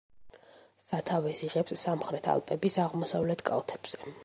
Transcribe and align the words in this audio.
სათავეს 0.83 1.41
იღებს 1.49 1.77
სამხრეთ 1.83 2.31
ალპების 2.35 2.81
აღმოსავლეთ 2.87 3.47
კალთებზე. 3.51 4.05